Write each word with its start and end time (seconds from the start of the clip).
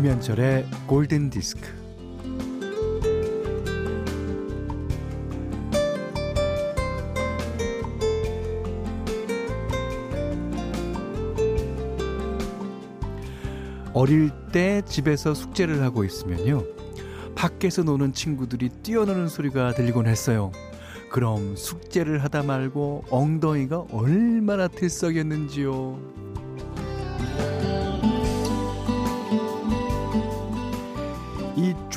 김현철의 0.00 0.64
골든 0.86 1.28
디스크. 1.28 1.60
어릴 13.92 14.30
때 14.50 14.80
집에서 14.86 15.34
숙제를 15.34 15.82
하고 15.82 16.02
있으면요. 16.04 16.64
밖에서 17.34 17.82
노는 17.82 18.14
친구들이 18.14 18.70
뛰어노는 18.82 19.28
소리가 19.28 19.74
들리곤 19.74 20.06
했어요. 20.06 20.50
그럼 21.10 21.56
숙제를 21.56 22.24
하다 22.24 22.44
말고 22.44 23.04
엉덩이가 23.10 23.88
얼마나 23.92 24.66
들썩였는지요. 24.66 26.19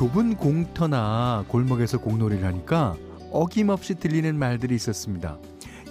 좁은 0.03 0.35
공터나 0.35 1.45
골목에서 1.47 1.97
공놀이를 1.97 2.43
하니까 2.43 2.97
어김없이 3.31 3.95
들리는 3.95 4.37
말들이 4.37 4.75
있었습니다. 4.75 5.37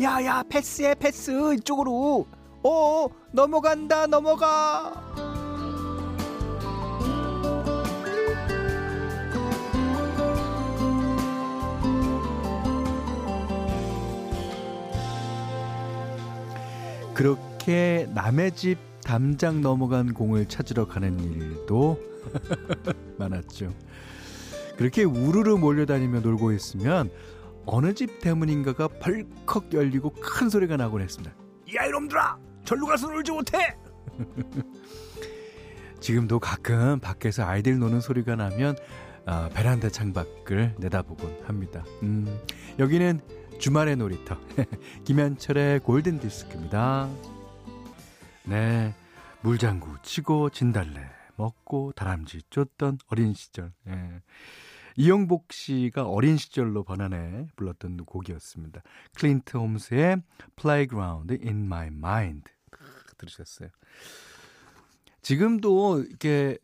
야 0.02 0.22
야 0.22 0.42
패스해 0.46 0.96
패스. 0.96 1.54
이쪽으로. 1.54 2.26
어 2.62 3.06
넘어간다 3.30 4.06
넘어가. 4.06 4.92
그렇게 17.14 18.06
남의 18.12 18.52
집 18.52 18.76
담장 19.04 19.62
넘어간 19.62 20.12
공을 20.12 20.48
찾으러 20.48 20.86
가는 20.86 21.18
일도 21.18 22.11
많았죠. 23.18 23.72
그렇게 24.76 25.04
우르르 25.04 25.56
몰려다니며 25.56 26.20
놀고 26.20 26.52
있으면 26.52 27.10
어느 27.66 27.94
집 27.94 28.20
대문인가가 28.20 28.88
벌컥 28.88 29.72
열리고 29.72 30.14
큰 30.20 30.48
소리가 30.48 30.76
나곤 30.76 31.02
했습니다. 31.02 31.34
야 31.76 31.86
이놈들아! 31.86 32.38
절로 32.64 32.86
가서 32.86 33.08
놀지 33.08 33.30
못해! 33.32 33.76
지금도 36.00 36.40
가끔 36.40 36.98
밖에서 36.98 37.44
아이들 37.46 37.78
노는 37.78 38.00
소리가 38.00 38.34
나면 38.34 38.76
어, 39.24 39.48
베란다 39.54 39.88
창밖을 39.88 40.74
내다보곤 40.78 41.42
합니다. 41.44 41.84
음, 42.02 42.40
여기는 42.78 43.20
주말의 43.60 43.96
놀이터 43.96 44.36
김현철의 45.04 45.80
골든 45.80 46.18
디스크입니다. 46.18 47.08
네, 48.44 48.92
물장구 49.42 49.98
치고 50.02 50.50
진달래 50.50 51.08
먹고 51.36 51.92
다람쥐 51.94 52.42
쫓던 52.50 52.98
어린 53.08 53.34
시절. 53.34 53.72
예. 53.88 54.22
이용복 54.96 55.52
씨가 55.52 56.06
어린 56.06 56.36
시절로 56.36 56.84
번안해 56.84 57.48
불렀던 57.56 58.04
곡이었습니다. 58.04 58.82
클린트 59.16 59.56
홈스의 59.56 60.22
Playground 60.56 61.38
in 61.42 61.64
My 61.64 61.86
Mind 61.86 62.50
들으셨어요. 63.16 63.68
지금도 65.22 66.02
이렇게 66.02 66.58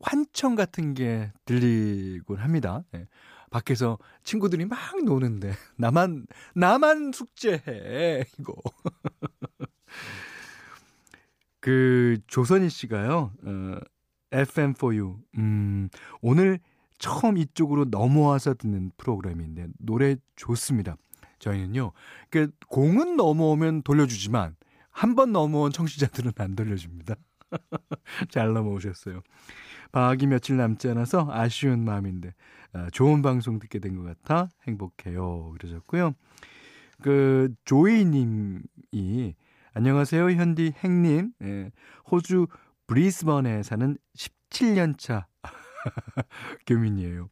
환청 0.00 0.54
같은 0.54 0.94
게 0.94 1.32
들리곤 1.44 2.38
합니다. 2.38 2.84
예. 2.94 3.06
밖에서 3.50 3.98
친구들이 4.24 4.64
막 4.64 4.78
노는데 5.04 5.52
나만 5.76 6.26
나만 6.54 7.12
숙제해 7.12 8.24
이거. 8.38 8.54
그 11.60 12.18
조선희 12.26 12.68
씨가요. 12.70 13.32
어, 13.44 13.78
FM4U. 14.32 15.16
음, 15.38 15.88
오늘 16.20 16.58
처음 16.98 17.36
이쪽으로 17.38 17.84
넘어와서 17.86 18.54
듣는 18.54 18.90
프로그램인데 18.96 19.68
노래 19.78 20.16
좋습니다. 20.36 20.96
저희는요. 21.38 21.92
그 22.30 22.50
공은 22.68 23.16
넘어오면 23.16 23.82
돌려주지만 23.82 24.56
한 24.90 25.14
번 25.16 25.32
넘어온 25.32 25.72
청취자들은 25.72 26.32
안 26.38 26.54
돌려줍니다. 26.54 27.14
잘 28.30 28.52
넘어오셨어요. 28.52 29.20
방학이 29.90 30.26
며칠 30.26 30.56
남지 30.56 30.88
않아서 30.90 31.28
아쉬운 31.30 31.84
마음인데 31.84 32.34
아, 32.72 32.88
좋은 32.90 33.20
방송 33.22 33.58
듣게 33.58 33.78
된 33.78 33.96
것 33.96 34.04
같아 34.04 34.48
행복해요. 34.66 35.52
그러셨고요. 35.58 36.14
그 37.02 37.52
조이님이 37.64 39.34
안녕하세요 39.74 40.30
현디 40.30 40.72
행님 40.84 41.32
예, 41.42 41.72
호주 42.10 42.46
브리스번에 42.92 43.62
사는 43.62 43.96
17년 44.14 44.98
차 44.98 45.26
교민이에요. 46.66 47.30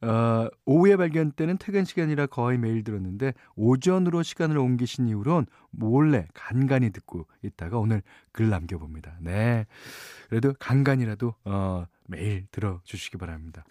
어, 0.00 0.48
오후에 0.64 0.96
발견 0.96 1.32
때는 1.32 1.58
퇴근 1.58 1.84
시간이라 1.84 2.24
거의 2.28 2.56
매일 2.56 2.82
들었는데 2.82 3.34
오전으로 3.56 4.22
시간을 4.22 4.56
옮기신 4.56 5.06
이후론 5.08 5.44
몰래 5.70 6.26
간간히 6.32 6.88
듣고 6.92 7.26
있다가 7.42 7.78
오늘 7.78 8.00
글 8.32 8.48
남겨봅니다. 8.48 9.18
네. 9.20 9.66
그래도 10.30 10.54
간간이라도 10.58 11.34
어, 11.44 11.84
매일 12.06 12.46
들어주시기 12.50 13.18
바랍니다. 13.18 13.66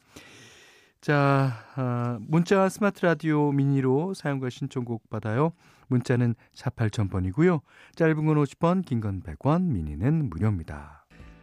자, 1.01 1.65
어, 1.75 2.19
문자 2.21 2.69
스마트 2.69 3.03
라디오 3.03 3.51
미니로 3.51 4.13
사용과 4.13 4.51
신청곡 4.51 5.09
받아요. 5.09 5.53
문자는 5.87 6.35
4 6.53 6.69
8000번이고요. 6.69 7.61
짧은 7.95 8.25
건 8.27 8.35
50원, 8.35 8.85
긴 8.85 9.01
건 9.01 9.23
100원, 9.23 9.63
미니는 9.63 10.29
무료입니다. 10.29 10.98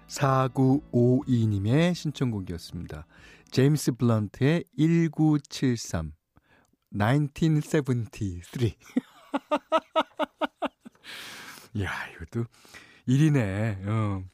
4952님의 0.09 1.95
신청곡이었습니다. 1.95 3.07
제임스 3.51 3.93
블런트의 3.93 4.65
1973 4.77 6.13
1973 6.97 7.85
이야 11.75 11.91
이것도 12.15 12.47
1이네 13.09 13.87
어. 13.87 14.25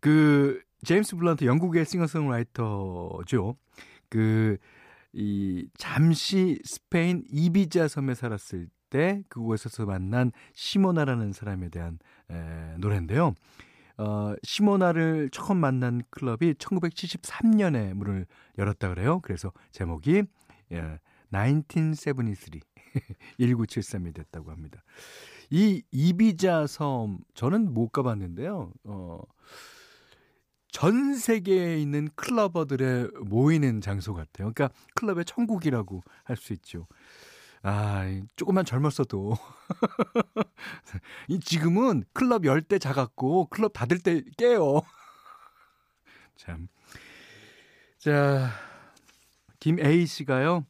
그 0.00 0.62
제임스 0.84 1.16
블런트 1.16 1.44
영국의 1.44 1.84
싱어송라이터죠. 1.84 3.56
그 4.08 4.58
이 5.12 5.68
잠시 5.76 6.60
스페인 6.64 7.24
이비자 7.30 7.88
섬에 7.88 8.14
살았을 8.14 8.68
때 8.90 9.22
그곳에서 9.28 9.86
만난 9.86 10.32
시모나라는 10.54 11.32
사람에 11.32 11.70
대한 11.70 11.98
에, 12.30 12.76
노래인데요. 12.78 13.34
어, 13.98 14.34
시모나를 14.44 15.28
처음 15.32 15.58
만난 15.58 16.02
클럽이 16.10 16.54
1973년에 16.54 17.94
문을 17.94 18.26
열었다 18.56 18.88
그래요. 18.88 19.20
그래서 19.20 19.52
제목이 19.72 20.22
예, 20.72 20.98
1973 21.30 22.60
1973이 23.40 24.14
됐다고 24.14 24.50
합니다. 24.50 24.82
이 25.50 25.82
이비자 25.90 26.66
섬 26.66 27.18
저는 27.34 27.74
못 27.74 27.88
가봤는데요. 27.88 28.72
어, 28.84 29.20
전 30.70 31.14
세계에 31.14 31.78
있는 31.80 32.08
클러버들의 32.14 33.10
모이는 33.24 33.80
장소 33.80 34.14
같아요. 34.14 34.52
그러니까 34.52 34.70
클럽의 34.94 35.24
천국이라고 35.24 36.02
할 36.24 36.36
수 36.36 36.52
있죠. 36.52 36.86
아, 37.62 38.04
조금만 38.36 38.64
젊었어도. 38.64 39.34
이 41.28 41.40
지금은 41.40 42.04
클럽 42.12 42.44
열 42.44 42.62
때 42.62 42.78
작았고, 42.78 43.46
클럽 43.46 43.72
닫을 43.72 43.98
때 44.00 44.22
깨요. 44.36 44.82
참. 46.36 46.68
자, 47.98 48.50
김A 49.60 50.06
씨가요, 50.06 50.64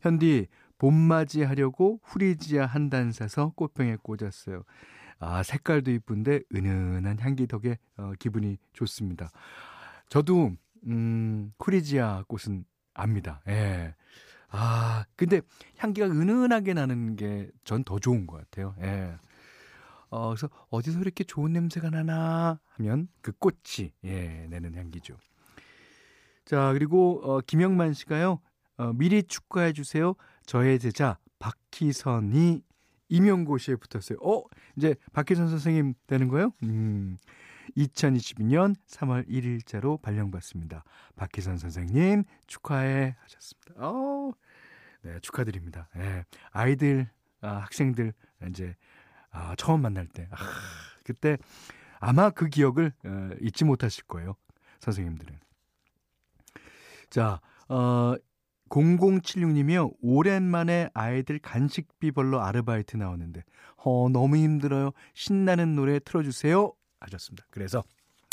현디, 0.00 0.48
봄맞이 0.78 1.42
하려고 1.42 2.00
후리지아 2.02 2.66
한 2.66 2.90
단 2.90 3.12
사서 3.12 3.52
꽃병에 3.56 3.96
꽂았어요. 4.02 4.64
아, 5.20 5.42
색깔도 5.42 5.90
이쁜데 5.92 6.40
은은한 6.54 7.18
향기 7.20 7.46
덕에 7.46 7.78
어, 7.96 8.12
기분이 8.18 8.58
좋습니다. 8.72 9.30
저도, 10.08 10.52
음, 10.86 11.52
후리지아 11.58 12.24
꽃은 12.28 12.64
압니다. 12.94 13.40
예. 13.48 13.94
아, 14.56 15.04
근데 15.16 15.40
향기가 15.78 16.06
은은하게 16.06 16.74
나는 16.74 17.16
게 17.16 17.50
전 17.64 17.84
더 17.84 17.98
좋은 17.98 18.26
것 18.26 18.36
같아요. 18.38 18.74
예. 18.82 19.14
어, 20.10 20.28
그래서 20.28 20.48
어디서 20.70 21.00
이렇게 21.00 21.24
좋은 21.24 21.52
냄새가 21.52 21.90
나나 21.90 22.60
하면 22.76 23.08
그 23.20 23.32
꽃이, 23.32 23.92
예, 24.04 24.46
내는 24.48 24.74
향기죠. 24.74 25.16
자, 26.44 26.72
그리고, 26.72 27.20
어, 27.24 27.40
김영만 27.40 27.94
씨가요, 27.94 28.40
어, 28.76 28.92
미리 28.92 29.22
축하해주세요. 29.24 30.14
저의 30.46 30.78
제자, 30.78 31.18
박희선이 31.40 32.62
임용고시에 33.08 33.76
붙었어요. 33.76 34.18
어, 34.22 34.44
이제 34.76 34.94
박희선 35.12 35.48
선생님 35.48 35.94
되는 36.06 36.28
거예요? 36.28 36.52
음. 36.62 37.16
2022년 37.78 38.76
3월 38.86 39.26
1일자로 39.28 40.00
발령받습니다. 40.02 40.84
박희선 41.16 41.56
선생님 41.58 42.24
축하해 42.46 43.16
하셨습니다. 43.20 43.74
어, 43.78 44.30
네, 45.04 45.18
축하드립니다. 45.20 45.88
네, 45.94 46.24
아이들, 46.50 47.08
아, 47.40 47.56
학생들 47.58 48.14
이제 48.48 48.74
아, 49.30 49.54
처음 49.56 49.82
만날 49.82 50.06
때 50.06 50.28
아, 50.30 50.36
그때 51.04 51.36
아마 52.00 52.30
그 52.30 52.48
기억을 52.48 52.92
어, 53.04 53.30
잊지 53.40 53.64
못하실 53.64 54.04
거예요. 54.04 54.34
선생님들은. 54.80 55.38
자, 57.10 57.40
어, 57.68 58.14
0076님이요. 58.68 59.94
오랜만에 60.00 60.90
아이들 60.94 61.38
간식비 61.38 62.12
벌러 62.12 62.40
아르바이트 62.40 62.96
나오는데, 62.96 63.44
어, 63.76 64.08
너무 64.08 64.36
힘들어요. 64.36 64.90
신나는 65.14 65.76
노래 65.76 65.98
틀어주세요. 65.98 66.72
하셨습니다. 67.00 67.46
그래서 67.50 67.82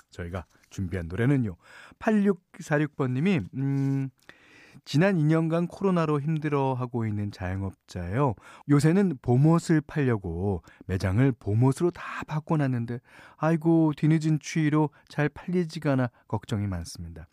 저희가 0.09 0.45
준비한 0.69 1.07
노래는요. 1.07 1.55
8646번님이, 1.99 3.47
음, 3.55 4.09
지난 4.85 5.17
2년간 5.17 5.67
코로나로 5.69 6.21
힘들어하고 6.21 7.05
있는 7.05 7.31
자영업자예요. 7.31 8.35
요새는 8.69 9.17
봄옷을 9.21 9.81
팔려고 9.81 10.63
매장을 10.87 11.31
봄옷으로 11.33 11.91
다 11.91 12.23
바꿔놨는데 12.27 12.99
아이고 13.37 13.93
뒤늦은 13.95 14.39
추위로 14.39 14.89
잘 15.07 15.29
팔리지가 15.29 15.93
않아 15.93 16.09
걱정이 16.27 16.67
많습니다. 16.67 17.27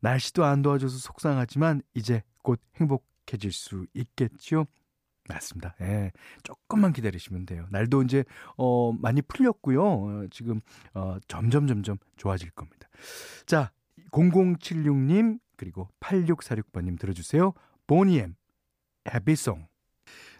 날씨도 0.00 0.44
안 0.44 0.62
도와줘서 0.62 0.98
속상하지만 0.98 1.82
이제 1.94 2.22
곧 2.42 2.60
행복해질 2.76 3.52
수 3.52 3.86
있겠죠. 3.94 4.66
맞습니다. 5.28 5.74
예. 5.80 6.12
조금만 6.42 6.92
기다리시면 6.92 7.46
돼요. 7.46 7.66
날도 7.70 8.02
이제 8.02 8.24
어 8.56 8.92
많이 8.92 9.22
풀렸고요. 9.22 9.82
어, 9.82 10.26
지금 10.30 10.60
어 10.92 11.16
점점 11.28 11.66
점점 11.66 11.96
좋아질 12.16 12.50
겁니다. 12.50 12.88
자, 13.46 13.72
0076님 14.10 15.38
그리고 15.56 15.88
8646번님 16.00 16.98
들어주세요. 16.98 17.52
보니엠, 17.86 18.34
해비송. 19.12 19.66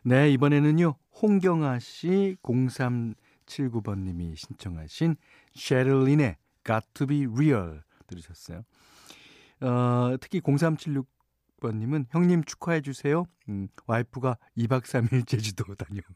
네, 0.05 0.31
이번에는요, 0.33 0.97
홍경아 1.23 1.79
씨 1.79 2.37
0379번님이 2.43 4.37
신청하신 4.37 5.17
셰를린의 5.55 6.37
Got 6.65 6.87
to 6.95 7.07
be 7.07 7.27
Real 7.27 7.83
들으셨어요. 8.07 8.63
어, 9.61 10.17
특히 10.21 10.41
0376번님은 10.41 12.07
형님 12.11 12.45
축하해주세요. 12.45 13.25
음, 13.49 13.69
와이프가 13.87 14.37
2박 14.59 14.83
3일 14.83 15.27
제주도 15.27 15.65
다녀옵니다. 15.77 16.15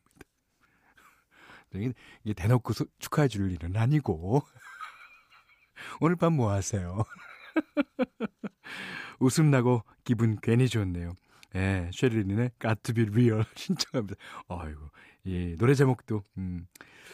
이게 2.25 2.35
대놓고 2.35 2.73
축하해 2.99 3.29
줄 3.29 3.51
일은 3.53 3.77
아니고. 3.77 4.43
오늘 6.01 6.17
밤 6.17 6.33
뭐 6.35 6.51
하세요? 6.51 7.05
웃음 9.21 9.51
나고 9.51 9.83
기분 10.05 10.39
괜히 10.41 10.69
좋네요. 10.69 11.15
예, 11.55 11.91
쉐릴린의 11.93 12.51
Got 12.61 12.83
to 12.83 12.95
be 12.95 13.05
real 13.05 13.45
신청합니다. 13.57 14.19
아이고, 14.49 14.91
이 15.25 15.57
노래 15.59 15.75
제목도, 15.75 16.23
음, 16.39 16.67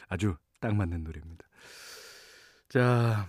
아주 0.08 0.36
딱 0.60 0.74
맞는 0.74 1.04
노래입니다. 1.04 1.44
자, 2.68 3.28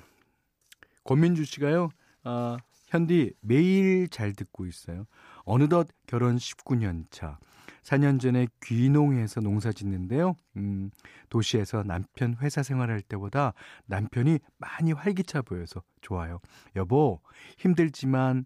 권민주 1.04 1.46
씨가요, 1.46 1.90
아, 2.24 2.58
현디 2.88 3.34
매일 3.42 4.08
잘 4.10 4.34
듣고 4.34 4.66
있어요. 4.66 5.06
어느덧 5.46 5.88
결혼 6.08 6.38
19년 6.38 7.06
차. 7.12 7.40
4년 7.84 8.20
전에 8.20 8.48
귀농해서 8.64 9.42
농사 9.42 9.72
짓는데요. 9.72 10.36
음, 10.58 10.90
도시에서 11.30 11.84
남편 11.84 12.36
회사 12.42 12.64
생활할 12.64 13.02
때보다 13.02 13.54
남편이 13.86 14.40
많이 14.58 14.92
활기차 14.92 15.44
보여서 15.44 15.84
좋아요. 16.02 16.40
여보, 16.76 17.22
힘들지만 17.60 18.46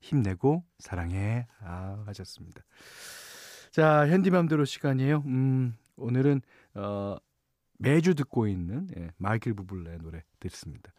힘내고 0.00 0.64
사랑해. 0.80 1.46
아, 1.60 2.02
하셨습니다. 2.06 2.62
자, 3.70 4.08
현디맘대로 4.08 4.64
시간이에요. 4.64 5.22
음, 5.26 5.76
오늘은, 5.96 6.42
어, 6.74 7.16
매주 7.78 8.14
듣고 8.14 8.46
있는 8.46 8.88
예, 8.96 9.10
마이클 9.16 9.54
부블레 9.54 9.98
노래 9.98 10.22
듣습니다. 10.40 10.92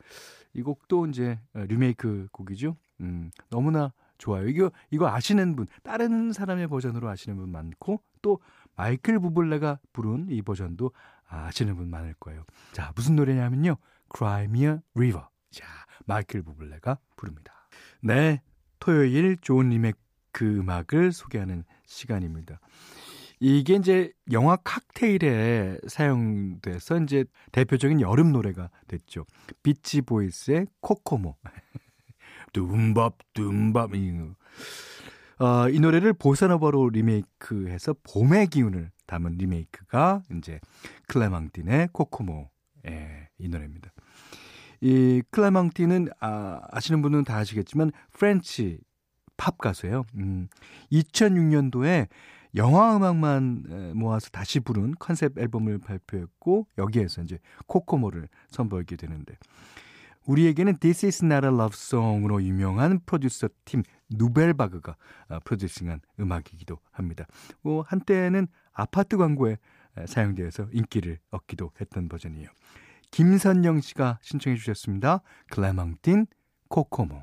이 0.54 0.62
곡도 0.62 1.07
이제 1.07 1.40
어, 1.54 1.60
리메이크 1.60 2.28
곡이죠. 2.31 2.75
음, 3.00 3.31
너무나 3.50 3.94
좋아요. 4.24 4.48
이거 4.48 4.72
이거 4.90 5.10
아시는 5.10 5.58
분, 5.58 5.68
다른 5.84 6.31
사람의 6.31 6.68
버전으로 6.68 7.10
아시는 7.10 7.38
분 7.38 7.50
많고 7.52 8.02
또 8.22 8.40
마이클 8.78 9.20
부블레가 9.20 9.80
부른 9.92 10.28
이 10.30 10.42
버전도 10.42 10.92
아시는 11.28 11.75
분 11.75 11.90
많을 11.90 12.14
거예요. 12.22 12.46
자, 12.72 12.94
무슨 12.96 13.18
노래냐면요. 13.18 13.75
Cry 14.16 14.46
Me 14.46 14.64
a 14.64 14.78
River. 14.96 15.25
자, 15.52 15.66
마이클 16.06 16.42
부블레가 16.42 17.00
부릅니다. 17.18 17.68
네, 18.02 18.42
토요일 18.80 19.36
좋은 19.42 19.70
리메이크 19.70 20.60
음악을 20.60 21.12
소개하는 21.12 21.66
시간입니다. 21.86 22.62
이게 23.42 23.76
이제 23.76 24.14
영화 24.31 24.56
칵테일에 24.56 25.80
사용돼서 25.88 26.98
이제 27.02 27.26
대표적인 27.52 28.00
여름 28.00 28.31
노래가 28.31 28.69
됐죠. 28.88 29.26
비치 29.64 30.02
보이스의 30.02 30.68
코코모. 30.80 31.36
둠밥 32.54 33.18
둠밥 33.34 33.92
어, 35.40 35.70
이 35.70 35.80
노래를 35.80 36.14
보사노바로 36.14 36.90
리메이크해서 36.90 37.96
봄의 38.04 38.48
기운을 38.48 38.92
담은 39.08 39.38
리메이크가 39.38 40.22
이제 40.38 40.60
클레망틴의 41.08 41.90
코코모 41.92 42.50
예, 42.88 43.30
이 43.38 43.50
노래입니다. 43.50 43.92
이 44.82 45.22
클레망틴은 45.31 46.10
아, 46.20 46.62
아시는 46.72 47.02
분은 47.02 47.24
다 47.24 47.38
아시겠지만 47.38 47.92
French 48.12 48.80
pop 49.38 49.57
가수예요. 49.58 50.04
음, 50.16 50.48
2006년도에 50.92 52.08
영화 52.56 52.96
음악만 52.96 53.94
모아서 53.96 54.30
다시 54.30 54.60
부른 54.60 54.94
컨셉 55.00 55.40
앨범을 55.40 55.80
발표했고 55.80 56.68
여기에서 56.78 57.24
이제 57.24 57.40
코코모를 57.66 58.28
선보이게 58.50 58.96
되는데 58.96 59.36
우리에게는 60.25 60.78
This 60.80 61.06
is 61.06 61.25
not 61.25 61.46
a 61.46 61.54
love 61.54 61.74
song으로 61.74 62.42
유명한 62.44 63.00
프로듀서 63.06 63.50
팀 63.66 63.84
누벨바그가 64.10 64.96
아, 65.30 65.40
프로듀싱한 65.40 66.02
음악이기도 66.20 66.80
합니다. 66.92 67.25
뭐 67.62 67.84
한때는 67.88 68.48
아파트 68.72 69.18
광고에 69.18 69.58
사용되어서 70.06 70.70
인기를 70.72 71.20
얻기도 71.30 71.72
했던 71.80 72.10
버전이에요. 72.10 72.50
김선영 73.12 73.81
씨가 73.81 74.20
신청해 74.22 74.57
주셨습니다. 74.57 75.21
클레망틴 75.52 76.26
코코모. 76.68 77.21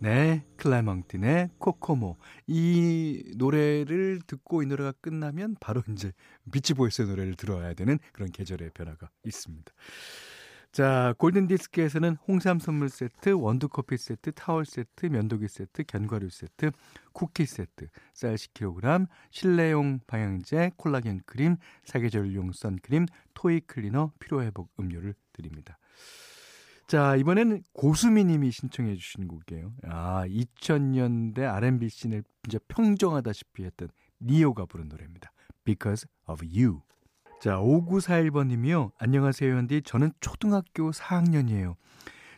네, 0.00 0.44
클레망틴의 0.58 1.50
코코모. 1.58 2.18
이 2.46 3.32
노래를 3.38 4.20
듣고 4.26 4.62
이 4.62 4.66
노래가 4.66 4.92
끝나면 5.00 5.56
바로 5.60 5.82
이제 5.88 6.12
비치보이스의 6.52 7.08
노래를 7.08 7.36
들어야 7.36 7.72
되는 7.72 7.98
그런 8.12 8.30
계절의 8.30 8.72
변화가 8.74 9.08
있습니다. 9.24 9.72
자, 10.74 11.14
골든디스크에서는 11.18 12.16
홍삼 12.26 12.58
선물 12.58 12.88
세트, 12.88 13.30
원두커피 13.30 13.96
세트, 13.96 14.32
타월 14.32 14.66
세트, 14.66 15.06
면도기 15.06 15.46
세트, 15.46 15.84
견과류 15.84 16.30
세트, 16.30 16.72
쿠키 17.12 17.46
세트, 17.46 17.86
쌀 18.12 18.34
10kg, 18.34 19.06
실내용 19.30 20.00
방향제, 20.08 20.72
콜라겐 20.76 21.20
크림, 21.26 21.58
사계절용 21.84 22.50
선크림, 22.50 23.06
토이 23.34 23.60
클리너, 23.60 24.14
피로회복 24.18 24.72
음료를 24.80 25.14
드립니다. 25.32 25.78
자, 26.88 27.14
이번에는 27.14 27.62
고수미 27.72 28.24
님이 28.24 28.50
신청해 28.50 28.96
주신 28.96 29.28
곡이에요. 29.28 29.74
아, 29.84 30.26
2000년대 30.26 31.42
R&B 31.54 31.88
씬을 31.88 32.24
진짜 32.42 32.58
평정하다시피 32.66 33.62
했던 33.62 33.90
니오가 34.20 34.66
부른 34.66 34.88
노래입니다. 34.88 35.30
Because 35.62 36.08
of 36.28 36.44
You. 36.44 36.80
자, 37.44 37.58
5941번님이요. 37.58 38.92
안녕하세요, 38.96 39.54
현디. 39.54 39.82
저는 39.82 40.12
초등학교 40.20 40.90
4학년이에요. 40.92 41.74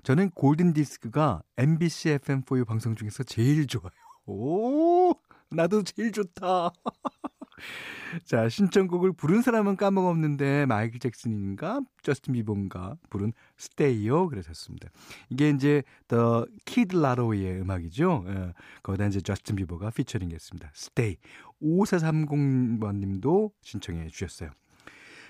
저는 0.03 0.31
골든디스크가 0.31 1.43
MBC 1.57 2.19
FM4U 2.19 2.67
방송 2.67 2.97
중에서 2.97 3.23
제일 3.23 3.69
좋아요. 3.69 3.93
오, 4.27 5.13
나도 5.49 5.85
제일 5.85 6.11
좋다. 6.11 6.71
자, 8.25 8.49
신청곡을 8.49 9.13
부른 9.13 9.43
사람은 9.43 9.77
까먹었는데 9.77 10.67
마이클 10.67 10.99
잭슨인가 10.99 11.83
저스틴 12.03 12.35
비번가 12.35 12.97
부른 13.09 13.33
Stay요 13.59 14.29
그러셨습니다. 14.29 14.89
이게 15.31 15.51
이제 15.51 15.85
The 16.09 16.45
Kid 16.65 16.97
LAROI의 16.97 17.61
음악이죠. 17.61 18.25
예, 18.27 18.55
거기다 18.83 19.07
이제 19.07 19.21
저스틴 19.21 19.55
비버가 19.55 19.91
피처링 19.91 20.33
했습니다. 20.33 20.69
Stay 20.75 21.17
5430번 21.63 22.97
님도 22.97 23.53
신청해 23.63 24.09
주셨어요. 24.09 24.51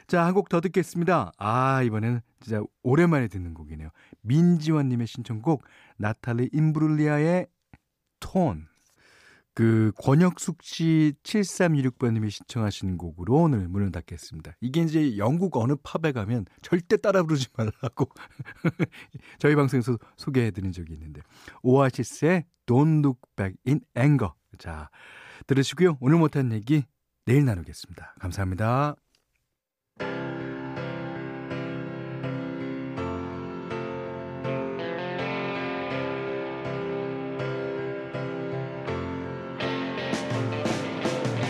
자, 0.06 0.24
한 0.24 0.34
곡 0.34 0.48
더 0.48 0.60
듣겠습니다. 0.60 1.32
아, 1.38 1.82
이번에는 1.82 2.20
진짜 2.40 2.62
오랜만에 2.82 3.28
듣는 3.28 3.54
곡이네요. 3.54 3.88
민지원님의 4.22 5.06
신청곡, 5.06 5.64
나탈리 5.98 6.50
임브룰리아의 6.52 7.46
톤. 8.20 8.68
그, 9.54 9.90
권혁숙 9.98 10.62
씨 10.62 11.14
7326번님이 11.22 12.30
신청하신 12.30 12.98
곡으로 12.98 13.36
오늘 13.36 13.66
문을 13.68 13.90
닫겠습니다. 13.90 14.52
이게 14.60 14.82
이제 14.82 15.16
영국 15.16 15.56
어느 15.56 15.74
팝에 15.82 16.12
가면 16.12 16.44
절대 16.60 16.98
따라 16.98 17.22
부르지 17.22 17.48
말라고 17.56 18.06
저희 19.38 19.54
방송에서 19.56 19.96
소개해드린 20.18 20.72
적이 20.72 20.92
있는데. 20.92 21.22
오아시스의 21.62 22.44
Don't 22.66 22.98
Look 22.98 23.20
Back 23.34 23.56
in 23.66 23.80
Anger. 23.96 24.32
자, 24.58 24.90
들으시고요. 25.46 25.96
오늘 26.00 26.18
못한 26.18 26.52
얘기 26.52 26.84
내일 27.24 27.44
나누겠습니다. 27.46 28.16
감사합니다. 28.20 28.96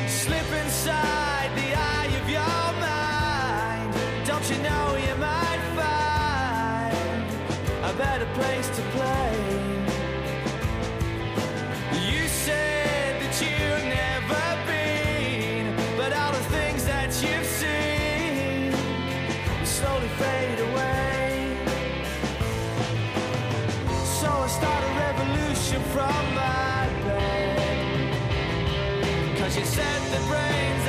Slip 0.08 0.52
inside. 0.64 1.15
From 26.06 26.26
my 26.34 26.88
bed. 27.04 28.18
Cause 29.38 29.54
you 29.58 29.64
said 29.64 30.00
the 30.14 30.20
brains 30.28 30.85